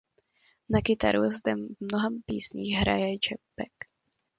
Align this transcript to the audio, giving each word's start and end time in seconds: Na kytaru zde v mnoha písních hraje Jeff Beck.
Na 0.69 0.81
kytaru 0.81 1.29
zde 1.29 1.55
v 1.55 1.69
mnoha 1.79 2.09
písních 2.25 2.75
hraje 2.75 3.09
Jeff 3.13 3.43
Beck. 3.57 3.73